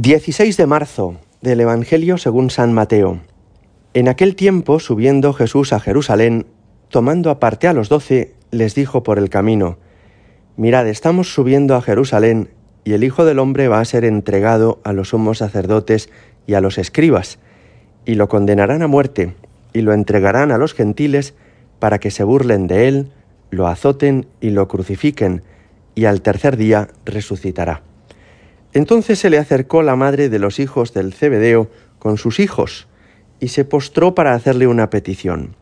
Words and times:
16 0.00 0.56
de 0.56 0.66
marzo 0.66 1.16
del 1.40 1.58
Evangelio 1.58 2.18
según 2.18 2.50
San 2.50 2.72
Mateo. 2.72 3.18
En 3.94 4.06
aquel 4.06 4.36
tiempo, 4.36 4.78
subiendo 4.78 5.32
Jesús 5.32 5.72
a 5.72 5.80
Jerusalén, 5.80 6.46
tomando 6.88 7.30
aparte 7.30 7.66
a 7.66 7.72
los 7.72 7.88
doce, 7.88 8.36
les 8.52 8.76
dijo 8.76 9.02
por 9.02 9.18
el 9.18 9.28
camino, 9.28 9.76
Mirad, 10.56 10.86
estamos 10.86 11.34
subiendo 11.34 11.74
a 11.74 11.82
Jerusalén, 11.82 12.48
y 12.84 12.92
el 12.92 13.02
Hijo 13.02 13.24
del 13.24 13.40
Hombre 13.40 13.66
va 13.66 13.80
a 13.80 13.84
ser 13.84 14.04
entregado 14.04 14.78
a 14.84 14.92
los 14.92 15.08
sumos 15.08 15.38
sacerdotes 15.38 16.10
y 16.46 16.54
a 16.54 16.60
los 16.60 16.78
escribas, 16.78 17.40
y 18.04 18.14
lo 18.14 18.28
condenarán 18.28 18.82
a 18.82 18.86
muerte, 18.86 19.34
y 19.72 19.80
lo 19.80 19.92
entregarán 19.92 20.52
a 20.52 20.58
los 20.58 20.74
gentiles, 20.74 21.34
para 21.80 21.98
que 21.98 22.12
se 22.12 22.22
burlen 22.22 22.68
de 22.68 22.86
él, 22.86 23.10
lo 23.50 23.66
azoten 23.66 24.28
y 24.40 24.50
lo 24.50 24.68
crucifiquen, 24.68 25.42
y 25.96 26.04
al 26.04 26.22
tercer 26.22 26.56
día 26.56 26.86
resucitará. 27.04 27.87
Entonces 28.72 29.18
se 29.18 29.30
le 29.30 29.38
acercó 29.38 29.82
la 29.82 29.96
madre 29.96 30.28
de 30.28 30.38
los 30.38 30.58
hijos 30.58 30.92
del 30.92 31.12
Cebedeo 31.12 31.70
con 31.98 32.18
sus 32.18 32.38
hijos 32.38 32.86
y 33.40 33.48
se 33.48 33.64
postró 33.64 34.14
para 34.14 34.34
hacerle 34.34 34.66
una 34.66 34.90
petición. 34.90 35.56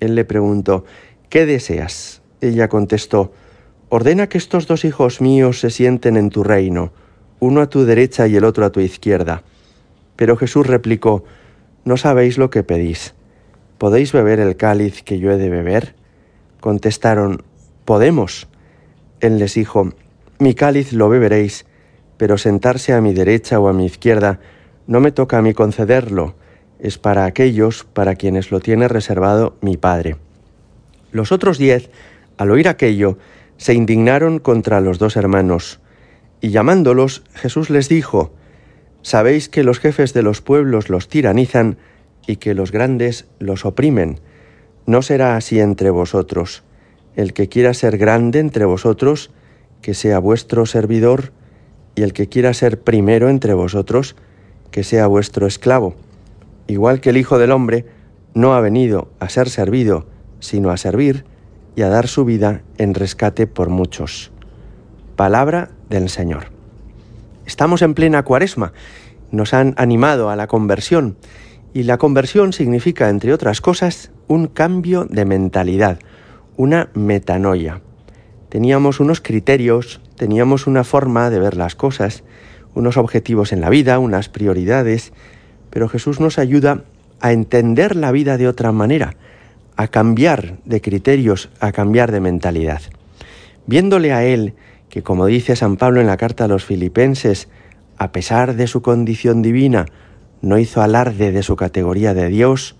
Él 0.00 0.14
le 0.14 0.24
preguntó, 0.24 0.84
¿qué 1.28 1.46
deseas? 1.46 2.22
Ella 2.40 2.68
contestó, 2.68 3.32
ordena 3.88 4.28
que 4.28 4.38
estos 4.38 4.66
dos 4.66 4.84
hijos 4.84 5.20
míos 5.20 5.60
se 5.60 5.70
sienten 5.70 6.16
en 6.16 6.30
tu 6.30 6.44
reino, 6.44 6.92
uno 7.40 7.60
a 7.60 7.68
tu 7.68 7.84
derecha 7.84 8.26
y 8.26 8.36
el 8.36 8.44
otro 8.44 8.64
a 8.64 8.72
tu 8.72 8.80
izquierda. 8.80 9.42
Pero 10.16 10.36
Jesús 10.36 10.66
replicó, 10.66 11.24
no 11.84 11.96
sabéis 11.96 12.38
lo 12.38 12.50
que 12.50 12.62
pedís. 12.62 13.14
¿Podéis 13.78 14.12
beber 14.12 14.40
el 14.40 14.56
cáliz 14.56 15.02
que 15.02 15.18
yo 15.18 15.32
he 15.32 15.36
de 15.36 15.50
beber? 15.50 15.94
Contestaron, 16.60 17.42
podemos. 17.84 18.48
Él 19.20 19.38
les 19.38 19.54
dijo, 19.54 19.90
mi 20.38 20.54
cáliz 20.54 20.92
lo 20.92 21.08
beberéis, 21.08 21.66
pero 22.16 22.38
sentarse 22.38 22.92
a 22.92 23.00
mi 23.00 23.12
derecha 23.12 23.58
o 23.60 23.68
a 23.68 23.72
mi 23.72 23.86
izquierda 23.86 24.40
no 24.86 25.00
me 25.00 25.12
toca 25.12 25.38
a 25.38 25.42
mí 25.42 25.54
concederlo, 25.54 26.34
es 26.78 26.98
para 26.98 27.24
aquellos 27.24 27.84
para 27.84 28.14
quienes 28.14 28.50
lo 28.50 28.60
tiene 28.60 28.88
reservado 28.88 29.56
mi 29.60 29.76
Padre. 29.76 30.16
Los 31.12 31.32
otros 31.32 31.58
diez, 31.58 31.90
al 32.36 32.50
oír 32.50 32.68
aquello, 32.68 33.18
se 33.56 33.74
indignaron 33.74 34.38
contra 34.38 34.80
los 34.80 34.98
dos 34.98 35.16
hermanos, 35.16 35.80
y 36.40 36.50
llamándolos, 36.50 37.22
Jesús 37.34 37.70
les 37.70 37.88
dijo, 37.88 38.32
Sabéis 39.02 39.48
que 39.48 39.64
los 39.64 39.80
jefes 39.80 40.14
de 40.14 40.22
los 40.22 40.40
pueblos 40.40 40.88
los 40.88 41.08
tiranizan 41.08 41.76
y 42.26 42.36
que 42.36 42.54
los 42.54 42.72
grandes 42.72 43.26
los 43.38 43.64
oprimen. 43.64 44.18
No 44.86 45.02
será 45.02 45.36
así 45.36 45.60
entre 45.60 45.90
vosotros. 45.90 46.62
El 47.14 47.32
que 47.32 47.48
quiera 47.48 47.74
ser 47.74 47.98
grande 47.98 48.38
entre 48.38 48.64
vosotros, 48.64 49.30
que 49.82 49.94
sea 49.94 50.18
vuestro 50.18 50.66
servidor, 50.66 51.32
y 51.94 52.02
el 52.02 52.12
que 52.12 52.28
quiera 52.28 52.54
ser 52.54 52.80
primero 52.80 53.28
entre 53.28 53.54
vosotros, 53.54 54.16
que 54.70 54.84
sea 54.84 55.06
vuestro 55.06 55.46
esclavo, 55.46 55.94
igual 56.66 57.00
que 57.00 57.10
el 57.10 57.16
Hijo 57.16 57.38
del 57.38 57.52
Hombre 57.52 57.86
no 58.34 58.54
ha 58.54 58.60
venido 58.60 59.08
a 59.20 59.28
ser 59.28 59.48
servido, 59.48 60.06
sino 60.40 60.70
a 60.70 60.76
servir 60.76 61.24
y 61.76 61.82
a 61.82 61.88
dar 61.88 62.08
su 62.08 62.24
vida 62.24 62.62
en 62.78 62.94
rescate 62.94 63.46
por 63.46 63.68
muchos. 63.68 64.32
Palabra 65.16 65.70
del 65.88 66.08
Señor. 66.08 66.46
Estamos 67.46 67.82
en 67.82 67.94
plena 67.94 68.24
cuaresma, 68.24 68.72
nos 69.30 69.54
han 69.54 69.74
animado 69.76 70.30
a 70.30 70.36
la 70.36 70.46
conversión, 70.46 71.16
y 71.72 71.82
la 71.82 71.98
conversión 71.98 72.52
significa, 72.52 73.08
entre 73.08 73.32
otras 73.32 73.60
cosas, 73.60 74.12
un 74.28 74.46
cambio 74.46 75.04
de 75.04 75.24
mentalidad, 75.24 75.98
una 76.56 76.88
metanoia. 76.94 77.80
Teníamos 78.54 79.00
unos 79.00 79.20
criterios 79.20 80.00
teníamos 80.14 80.68
una 80.68 80.84
forma 80.84 81.28
de 81.28 81.40
ver 81.40 81.56
las 81.56 81.74
cosas, 81.74 82.22
unos 82.72 82.96
objetivos 82.96 83.52
en 83.52 83.60
la 83.60 83.68
vida, 83.68 83.98
unas 83.98 84.28
prioridades, 84.28 85.12
pero 85.70 85.88
Jesús 85.88 86.20
nos 86.20 86.38
ayuda 86.38 86.84
a 87.20 87.32
entender 87.32 87.96
la 87.96 88.12
vida 88.12 88.36
de 88.36 88.46
otra 88.46 88.70
manera, 88.70 89.16
a 89.74 89.88
cambiar 89.88 90.58
de 90.66 90.80
criterios, 90.80 91.50
a 91.58 91.72
cambiar 91.72 92.12
de 92.12 92.20
mentalidad. 92.20 92.80
Viéndole 93.66 94.12
a 94.12 94.24
Él, 94.24 94.54
que 94.88 95.02
como 95.02 95.26
dice 95.26 95.56
San 95.56 95.76
Pablo 95.76 96.00
en 96.00 96.06
la 96.06 96.16
carta 96.16 96.44
a 96.44 96.48
los 96.48 96.64
filipenses, 96.64 97.48
a 97.98 98.12
pesar 98.12 98.54
de 98.54 98.68
su 98.68 98.82
condición 98.82 99.42
divina, 99.42 99.86
no 100.42 100.60
hizo 100.60 100.80
alarde 100.80 101.32
de 101.32 101.42
su 101.42 101.56
categoría 101.56 102.14
de 102.14 102.28
Dios, 102.28 102.76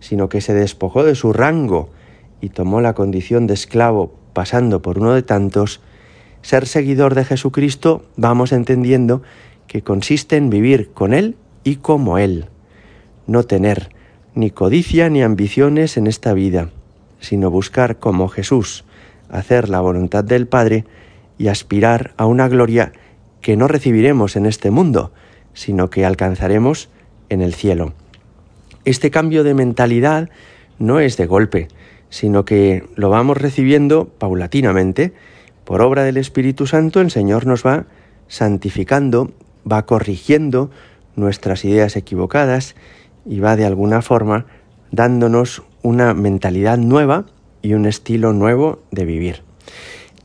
sino 0.00 0.28
que 0.28 0.42
se 0.42 0.52
despojó 0.52 1.02
de 1.02 1.14
su 1.14 1.32
rango 1.32 1.88
y 2.42 2.50
tomó 2.50 2.82
la 2.82 2.92
condición 2.92 3.46
de 3.46 3.54
esclavo 3.54 4.22
pasando 4.34 4.82
por 4.82 4.98
uno 4.98 5.14
de 5.14 5.22
tantos, 5.22 5.80
ser 6.42 6.66
seguidor 6.66 7.14
de 7.14 7.24
Jesucristo, 7.24 8.04
vamos 8.16 8.52
entendiendo 8.52 9.22
que 9.66 9.82
consiste 9.82 10.36
en 10.36 10.50
vivir 10.50 10.90
con 10.92 11.14
Él 11.14 11.36
y 11.64 11.76
como 11.76 12.18
Él, 12.18 12.46
no 13.26 13.44
tener 13.44 13.88
ni 14.34 14.50
codicia 14.50 15.08
ni 15.08 15.22
ambiciones 15.22 15.96
en 15.96 16.06
esta 16.06 16.34
vida, 16.34 16.68
sino 17.20 17.50
buscar 17.50 17.98
como 17.98 18.28
Jesús, 18.28 18.84
hacer 19.30 19.70
la 19.70 19.80
voluntad 19.80 20.24
del 20.24 20.46
Padre 20.46 20.84
y 21.38 21.48
aspirar 21.48 22.12
a 22.16 22.26
una 22.26 22.48
gloria 22.48 22.92
que 23.40 23.56
no 23.56 23.68
recibiremos 23.68 24.36
en 24.36 24.46
este 24.46 24.70
mundo, 24.70 25.12
sino 25.54 25.88
que 25.88 26.04
alcanzaremos 26.04 26.88
en 27.28 27.40
el 27.40 27.54
cielo. 27.54 27.94
Este 28.84 29.10
cambio 29.10 29.44
de 29.44 29.54
mentalidad 29.54 30.28
no 30.78 31.00
es 31.00 31.16
de 31.16 31.26
golpe, 31.26 31.68
sino 32.14 32.44
que 32.44 32.84
lo 32.94 33.10
vamos 33.10 33.38
recibiendo 33.38 34.04
paulatinamente, 34.06 35.14
por 35.64 35.82
obra 35.82 36.04
del 36.04 36.16
Espíritu 36.16 36.64
Santo 36.68 37.00
el 37.00 37.10
Señor 37.10 37.44
nos 37.44 37.66
va 37.66 37.86
santificando, 38.28 39.32
va 39.70 39.84
corrigiendo 39.84 40.70
nuestras 41.16 41.64
ideas 41.64 41.96
equivocadas 41.96 42.76
y 43.26 43.40
va 43.40 43.56
de 43.56 43.64
alguna 43.64 44.00
forma 44.00 44.46
dándonos 44.92 45.64
una 45.82 46.14
mentalidad 46.14 46.78
nueva 46.78 47.26
y 47.62 47.74
un 47.74 47.84
estilo 47.84 48.32
nuevo 48.32 48.78
de 48.92 49.06
vivir. 49.06 49.42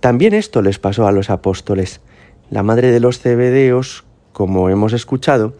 También 0.00 0.34
esto 0.34 0.62
les 0.62 0.80
pasó 0.80 1.06
a 1.06 1.12
los 1.12 1.30
apóstoles. 1.30 2.00
La 2.50 2.64
madre 2.64 2.90
de 2.90 2.98
los 2.98 3.20
cebedeos, 3.20 4.02
como 4.32 4.70
hemos 4.70 4.92
escuchado, 4.92 5.54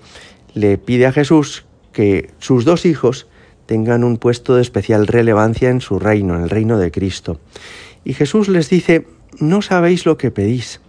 le 0.54 0.76
pide 0.76 1.06
a 1.06 1.12
Jesús 1.12 1.66
que 1.92 2.32
sus 2.40 2.64
dos 2.64 2.84
hijos 2.84 3.28
tengan 3.66 4.04
un 4.04 4.16
puesto 4.16 4.56
de 4.56 4.62
especial 4.62 5.06
relevancia 5.06 5.70
en 5.70 5.80
su 5.80 5.98
reino, 5.98 6.34
en 6.34 6.42
el 6.42 6.50
reino 6.50 6.78
de 6.78 6.90
Cristo. 6.90 7.40
Y 8.04 8.14
Jesús 8.14 8.48
les 8.48 8.70
dice 8.70 9.06
no 9.38 9.62
sabéis 9.62 10.06
lo 10.06 10.16
que 10.16 10.30
pedís. 10.30 10.80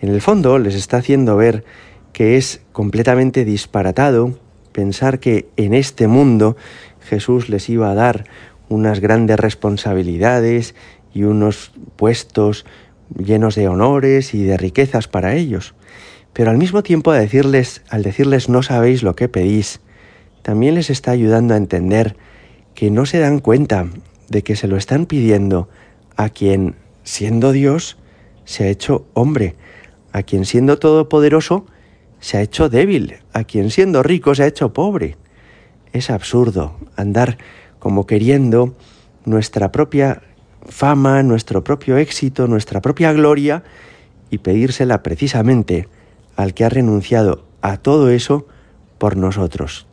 En 0.00 0.10
el 0.10 0.20
fondo 0.20 0.58
les 0.58 0.74
está 0.74 0.98
haciendo 0.98 1.36
ver 1.36 1.64
que 2.12 2.36
es 2.36 2.60
completamente 2.72 3.44
disparatado 3.44 4.38
pensar 4.72 5.18
que 5.20 5.48
en 5.56 5.74
este 5.74 6.06
mundo 6.06 6.56
Jesús 7.00 7.48
les 7.48 7.68
iba 7.68 7.90
a 7.90 7.94
dar 7.94 8.24
unas 8.68 9.00
grandes 9.00 9.40
responsabilidades 9.40 10.74
y 11.14 11.24
unos 11.24 11.72
puestos 11.96 12.66
llenos 13.16 13.54
de 13.54 13.68
honores 13.68 14.34
y 14.34 14.44
de 14.44 14.56
riquezas 14.56 15.08
para 15.08 15.34
ellos. 15.34 15.74
Pero 16.32 16.50
al 16.50 16.58
mismo 16.58 16.82
tiempo 16.82 17.12
decirles, 17.12 17.82
al 17.88 18.02
decirles 18.02 18.48
no 18.48 18.62
sabéis 18.62 19.02
lo 19.02 19.16
que 19.16 19.28
pedís, 19.28 19.80
también 20.48 20.76
les 20.76 20.88
está 20.88 21.10
ayudando 21.10 21.52
a 21.52 21.58
entender 21.58 22.16
que 22.74 22.90
no 22.90 23.04
se 23.04 23.18
dan 23.18 23.38
cuenta 23.38 23.86
de 24.30 24.42
que 24.42 24.56
se 24.56 24.66
lo 24.66 24.78
están 24.78 25.04
pidiendo 25.04 25.68
a 26.16 26.30
quien 26.30 26.74
siendo 27.02 27.52
Dios, 27.52 27.98
se 28.46 28.64
ha 28.64 28.68
hecho 28.68 29.04
hombre, 29.12 29.56
a 30.10 30.22
quien 30.22 30.46
siendo 30.46 30.78
todopoderoso, 30.78 31.66
se 32.18 32.38
ha 32.38 32.40
hecho 32.40 32.70
débil, 32.70 33.16
a 33.34 33.44
quien 33.44 33.70
siendo 33.70 34.02
rico 34.02 34.34
se 34.34 34.44
ha 34.44 34.46
hecho 34.46 34.72
pobre. 34.72 35.18
Es 35.92 36.08
absurdo 36.08 36.78
andar 36.96 37.36
como 37.78 38.06
queriendo 38.06 38.74
nuestra 39.26 39.70
propia 39.70 40.22
fama, 40.66 41.22
nuestro 41.22 41.62
propio 41.62 41.98
éxito, 41.98 42.46
nuestra 42.46 42.80
propia 42.80 43.12
gloria 43.12 43.64
y 44.30 44.38
pedírsela 44.38 45.02
precisamente 45.02 45.88
al 46.36 46.54
que 46.54 46.64
ha 46.64 46.70
renunciado 46.70 47.44
a 47.60 47.76
todo 47.76 48.08
eso 48.08 48.46
por 48.96 49.18
nosotros. 49.18 49.88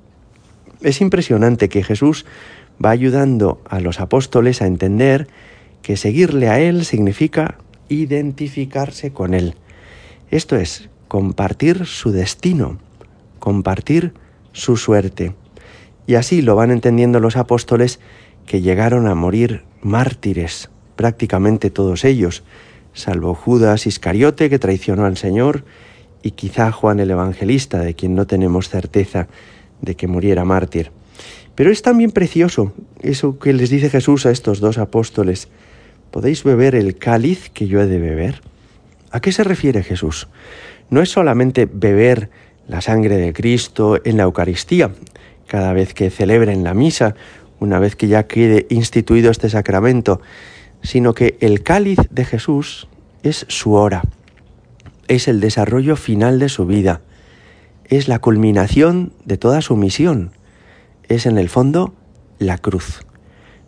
Es 0.86 1.02
impresionante 1.02 1.68
que 1.68 1.82
Jesús 1.82 2.28
va 2.84 2.92
ayudando 2.92 3.60
a 3.68 3.80
los 3.80 4.00
apóstoles 4.00 4.62
a 4.62 4.68
entender 4.68 5.28
que 5.82 5.98
seguirle 5.98 6.48
a 6.48 6.60
Él 6.60 6.86
significa 6.86 7.58
identificarse 7.90 9.12
con 9.12 9.34
Él. 9.34 9.56
Esto 10.30 10.56
es, 10.56 10.90
compartir 11.08 11.88
su 11.88 12.12
destino, 12.12 12.78
compartir 13.40 14.14
su 14.52 14.78
suerte. 14.78 15.34
Y 16.06 16.16
así 16.16 16.44
lo 16.44 16.56
van 16.56 16.70
entendiendo 16.70 17.20
los 17.20 17.36
apóstoles 17.36 18.00
que 18.46 18.62
llegaron 18.62 19.08
a 19.08 19.16
morir 19.16 19.64
mártires, 19.81 20.70
prácticamente 20.96 21.72
todos 21.72 22.06
ellos, 22.06 22.44
salvo 22.94 23.34
Judas 23.34 23.88
Iscariote 23.88 24.52
que 24.52 24.60
traicionó 24.60 25.06
al 25.06 25.18
Señor 25.18 25.66
y 26.22 26.31
quizá 26.31 26.72
Juan 26.72 27.00
el 27.00 27.10
Evangelista, 27.10 27.80
de 27.80 27.96
quien 27.96 28.14
no 28.14 28.28
tenemos 28.28 28.70
certeza 28.70 29.28
de 29.86 29.96
que 29.96 30.08
muriera 30.08 30.44
mártir. 30.44 30.92
Pero 31.56 31.72
es 31.72 31.82
también 31.82 32.12
precioso 32.12 32.74
eso 33.02 33.40
que 33.40 33.54
les 33.54 33.70
dice 33.70 33.90
Jesús 33.90 34.26
a 34.26 34.32
estos 34.32 34.60
dos 34.60 34.78
apóstoles. 34.78 35.48
¿podéis 36.16 36.46
beber 36.46 36.76
el 36.76 36.96
cáliz 36.96 37.50
que 37.50 37.68
yo 37.68 37.82
he 37.82 37.88
de 37.88 38.00
beber? 38.00 38.42
¿A 39.12 39.20
qué 39.20 39.34
se 39.34 39.44
refiere 39.44 39.84
Jesús? 39.84 40.30
No 40.90 41.02
es 41.02 41.10
solamente 41.10 41.68
beber 41.70 42.30
la 42.70 42.80
sangre 42.80 43.18
de 43.18 43.34
Cristo 43.34 44.00
en 44.02 44.16
la 44.16 44.24
Eucaristía, 44.24 44.92
cada 45.46 45.74
vez 45.74 45.94
que 45.94 46.10
celebren 46.10 46.64
la 46.64 46.74
misa, 46.74 47.16
una 47.60 47.80
vez 47.80 47.98
que 47.98 48.08
ya 48.08 48.28
quede 48.28 48.66
instituido 48.70 49.30
este 49.30 49.50
sacramento, 49.50 50.22
sino 50.84 51.14
que 51.14 51.36
el 51.42 51.64
cáliz 51.64 52.00
de 52.10 52.24
Jesús 52.24 52.88
es 53.22 53.46
su 53.50 53.74
hora, 53.74 54.02
es 55.10 55.28
el 55.28 55.42
desarrollo 55.42 55.98
final 55.98 56.40
de 56.40 56.48
su 56.48 56.66
vida, 56.66 57.02
es 57.90 58.08
la 58.08 58.20
culminación 58.20 59.14
de 59.26 59.38
toda 59.38 59.62
su 59.62 59.76
misión, 59.76 60.32
es 61.08 61.26
en 61.26 61.38
el 61.38 61.50
fondo 61.50 61.94
la 62.40 62.58
cruz. 62.58 63.06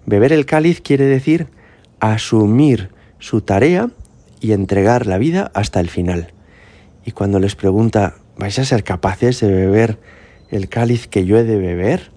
Beber 0.06 0.34
el 0.34 0.46
cáliz 0.46 0.81
quiere 0.81 1.06
decir 1.06 1.48
asumir 2.00 2.90
su 3.19 3.42
tarea 3.42 3.90
y 4.40 4.52
entregar 4.52 5.08
la 5.08 5.18
vida 5.18 5.52
hasta 5.54 5.80
el 5.80 5.90
final. 5.90 6.34
Y 7.06 7.12
cuando 7.12 7.40
les 7.40 7.56
pregunta, 7.56 8.16
¿vais 8.38 8.58
a 8.60 8.66
ser 8.66 8.84
capaces 8.84 9.40
de 9.40 9.52
beber 9.52 10.00
el 10.50 10.70
cáliz 10.70 11.08
que 11.08 11.25
yo 11.25 11.38
he 11.38 11.44
de 11.44 11.58
beber? 11.58 12.12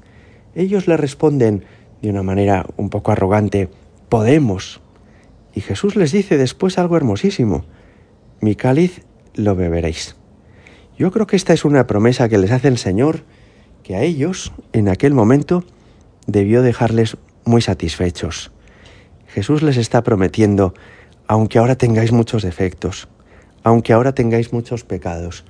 Ellos 0.54 0.86
le 0.86 0.96
responden 0.96 1.64
de 2.02 2.10
una 2.10 2.22
manera 2.22 2.66
un 2.76 2.90
poco 2.90 3.12
arrogante, 3.12 3.68
podemos. 4.08 4.80
Y 5.54 5.60
Jesús 5.60 5.96
les 5.96 6.12
dice 6.12 6.36
después 6.36 6.78
algo 6.78 6.96
hermosísimo, 6.96 7.64
mi 8.40 8.54
cáliz 8.54 9.02
lo 9.34 9.54
beberéis. 9.54 10.16
Yo 11.00 11.10
creo 11.10 11.26
que 11.26 11.36
esta 11.36 11.54
es 11.54 11.64
una 11.64 11.86
promesa 11.86 12.28
que 12.28 12.36
les 12.36 12.50
hace 12.50 12.68
el 12.68 12.76
Señor, 12.76 13.22
que 13.82 13.96
a 13.96 14.02
ellos, 14.02 14.52
en 14.74 14.86
aquel 14.86 15.14
momento, 15.14 15.64
debió 16.26 16.60
dejarles 16.60 17.16
muy 17.46 17.62
satisfechos. 17.62 18.52
Jesús 19.26 19.62
les 19.62 19.78
está 19.78 20.02
prometiendo, 20.02 20.74
aunque 21.26 21.58
ahora 21.58 21.76
tengáis 21.76 22.12
muchos 22.12 22.42
defectos, 22.42 23.08
aunque 23.62 23.94
ahora 23.94 24.12
tengáis 24.14 24.52
muchos 24.52 24.84
pecados, 24.84 25.46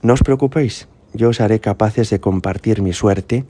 no 0.00 0.12
os 0.12 0.22
preocupéis, 0.22 0.86
yo 1.12 1.30
os 1.30 1.40
haré 1.40 1.58
capaces 1.58 2.08
de 2.10 2.20
compartir 2.20 2.80
mi 2.80 2.92
suerte, 2.92 3.44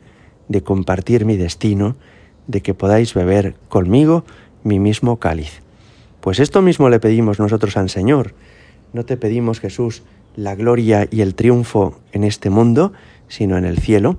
de 0.49 0.63
compartir 0.63 1.27
mi 1.27 1.37
destino, 1.37 1.95
de 2.47 2.63
que 2.63 2.73
podáis 2.73 3.13
beber 3.13 3.55
conmigo 3.69 4.25
mi 4.63 4.79
mismo 4.79 5.19
cáliz. 5.19 5.61
Pues 6.23 6.41
esto 6.41 6.63
mismo 6.63 6.89
le 6.89 7.01
pedimos 7.01 7.39
nosotros 7.39 7.77
al 7.77 7.91
Señor. 7.91 8.33
No 8.95 9.05
te 9.05 9.19
pedimos, 9.19 9.61
Jesús, 9.61 10.05
la 10.37 10.55
gloria 10.55 11.09
y 11.11 11.21
el 11.21 11.35
triunfo 11.35 12.01
en 12.13 12.25
este 12.25 12.51
mundo, 12.51 12.93
sino 13.29 13.57
en 13.57 13.65
el 13.65 13.79
cielo, 13.79 14.19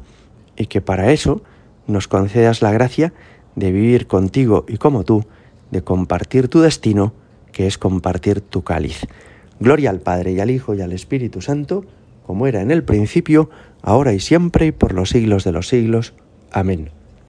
y 0.58 0.68
que 0.68 0.82
para 0.82 1.12
eso 1.12 1.42
nos 1.88 2.08
concedas 2.08 2.62
la 2.62 2.72
gracia 2.72 3.14
de 3.56 3.72
vivir 3.72 4.08
contigo 4.08 4.66
y 4.68 4.78
como 4.78 5.04
tú, 5.04 5.26
de 5.72 5.84
compartir 5.84 6.48
tu 6.48 6.62
destino, 6.62 7.14
que 7.52 7.68
es 7.68 7.78
compartir 7.78 8.42
tu 8.42 8.64
cáliz. 8.64 9.08
Gloria 9.60 9.90
al 9.90 10.00
Padre 10.00 10.34
y 10.34 10.40
al 10.40 10.52
Hijo 10.52 10.74
y 10.74 10.82
al 10.82 10.92
Espíritu 10.92 11.42
Santo, 11.42 11.86
como 12.26 12.48
era 12.48 12.62
en 12.62 12.72
el 12.72 12.84
principio, 12.84 13.50
ahora 13.82 14.14
y 14.14 14.20
siempre 14.20 14.68
y 14.68 14.72
por 14.72 14.94
los 14.94 15.10
siglos 15.10 15.44
de 15.44 15.52
los 15.52 15.68
siglos. 15.68 16.14
Amén. 16.52 16.90